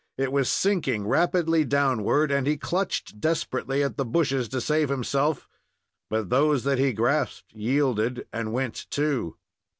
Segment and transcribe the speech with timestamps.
[0.17, 5.47] It was sinking rapidly downward, and he clutched desperately at the bushes to save himself,
[6.09, 9.35] but those that he grasped yielded and went, too.